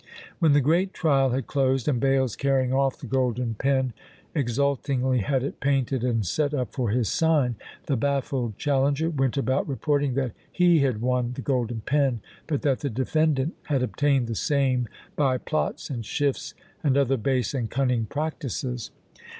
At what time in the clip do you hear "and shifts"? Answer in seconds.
15.91-16.55